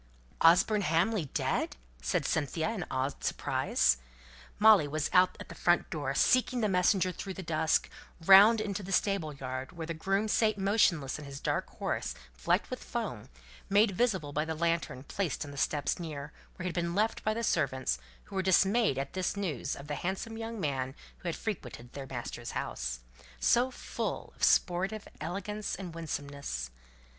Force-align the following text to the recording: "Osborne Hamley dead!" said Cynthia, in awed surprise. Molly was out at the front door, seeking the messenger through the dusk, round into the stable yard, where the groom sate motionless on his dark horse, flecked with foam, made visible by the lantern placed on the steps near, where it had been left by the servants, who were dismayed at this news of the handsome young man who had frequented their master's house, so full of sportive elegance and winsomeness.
"Osborne 0.41 0.81
Hamley 0.81 1.25
dead!" 1.31 1.75
said 2.01 2.25
Cynthia, 2.25 2.71
in 2.71 2.87
awed 2.89 3.23
surprise. 3.23 3.97
Molly 4.57 4.87
was 4.87 5.11
out 5.13 5.37
at 5.39 5.47
the 5.49 5.53
front 5.53 5.91
door, 5.91 6.15
seeking 6.15 6.61
the 6.61 6.67
messenger 6.67 7.11
through 7.11 7.35
the 7.35 7.43
dusk, 7.43 7.87
round 8.25 8.59
into 8.59 8.81
the 8.81 8.91
stable 8.91 9.31
yard, 9.31 9.73
where 9.73 9.85
the 9.85 9.93
groom 9.93 10.27
sate 10.27 10.57
motionless 10.57 11.19
on 11.19 11.25
his 11.25 11.39
dark 11.39 11.69
horse, 11.77 12.15
flecked 12.33 12.71
with 12.71 12.83
foam, 12.83 13.29
made 13.69 13.91
visible 13.91 14.33
by 14.33 14.43
the 14.43 14.55
lantern 14.55 15.03
placed 15.03 15.45
on 15.45 15.51
the 15.51 15.55
steps 15.55 15.99
near, 15.99 16.33
where 16.55 16.65
it 16.65 16.69
had 16.73 16.73
been 16.73 16.95
left 16.95 17.23
by 17.23 17.35
the 17.35 17.43
servants, 17.43 17.99
who 18.23 18.35
were 18.35 18.41
dismayed 18.41 18.97
at 18.97 19.13
this 19.13 19.37
news 19.37 19.75
of 19.75 19.85
the 19.85 19.93
handsome 19.93 20.35
young 20.35 20.59
man 20.59 20.95
who 21.19 21.27
had 21.27 21.35
frequented 21.35 21.93
their 21.93 22.07
master's 22.07 22.53
house, 22.53 23.01
so 23.39 23.69
full 23.69 24.33
of 24.35 24.41
sportive 24.43 25.07
elegance 25.19 25.75
and 25.75 25.93
winsomeness. 25.93 26.71